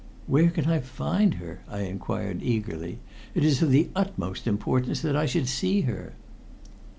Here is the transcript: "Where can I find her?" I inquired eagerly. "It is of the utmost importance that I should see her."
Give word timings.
"Where 0.25 0.49
can 0.49 0.65
I 0.65 0.79
find 0.79 1.35
her?" 1.35 1.59
I 1.67 1.81
inquired 1.81 2.41
eagerly. 2.41 2.97
"It 3.35 3.43
is 3.43 3.61
of 3.61 3.69
the 3.69 3.89
utmost 3.95 4.47
importance 4.47 4.99
that 5.03 5.15
I 5.15 5.27
should 5.27 5.47
see 5.47 5.81
her." 5.81 6.13